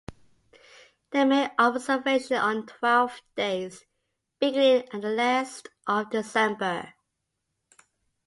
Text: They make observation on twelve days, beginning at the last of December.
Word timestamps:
They 1.11 1.25
make 1.25 1.51
observation 1.59 2.37
on 2.37 2.65
twelve 2.65 3.21
days, 3.37 3.85
beginning 4.39 4.89
at 4.91 5.03
the 5.03 5.09
last 5.11 5.67
of 5.85 6.09
December. 6.09 6.95